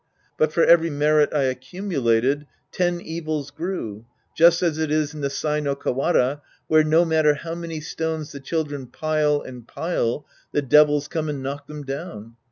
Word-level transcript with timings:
But 0.35 0.51
for 0.51 0.63
every 0.65 0.89
merit 0.89 1.31
I 1.31 1.43
accumulated, 1.43 2.47
ten 2.71 2.99
evils 2.99 3.51
grew, 3.51 4.07
just 4.35 4.63
as 4.63 4.79
it 4.79 4.89
is 4.89 5.13
in 5.13 5.21
the 5.21 5.29
Sai 5.29 5.59
no 5.59 5.75
Kawara, 5.75 6.41
where 6.65 6.83
no 6.83 7.05
matter 7.05 7.35
how 7.35 7.53
many 7.53 7.79
stones 7.81 8.31
the 8.31 8.39
children 8.39 8.87
pile 8.87 9.41
and 9.41 9.67
pile, 9.67 10.25
the 10.53 10.63
devils 10.63 11.07
come 11.07 11.29
and 11.29 11.43
knock 11.43 11.67
them 11.67 11.83
down. 11.83 12.35